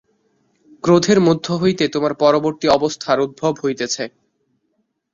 ক্রোধের 0.83 1.19
মধ্য 1.27 1.45
হইতে 1.53 1.83
তোমার 1.87 2.13
পরবর্তী 2.15 2.65
অবস্থার 2.69 3.17
উদ্ভব 3.19 3.53
হইতেছে। 3.63 4.03